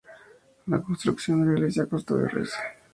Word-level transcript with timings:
La 0.65 0.81
construcción 0.81 1.41
de 1.41 1.51
la 1.53 1.59
iglesia 1.59 1.85
costó 1.85 2.17
Rs. 2.17 2.53